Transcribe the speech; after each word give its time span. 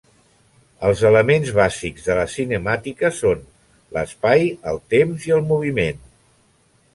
Els 0.87 1.01
elements 1.09 1.51
bàsics 1.57 2.07
de 2.07 2.15
la 2.19 2.23
cinemàtica 2.35 3.11
són: 3.19 3.45
l'espai, 3.99 4.49
el 4.73 4.83
temps 4.95 5.29
i 5.31 5.37
el 5.37 5.47
moviment. 5.55 6.03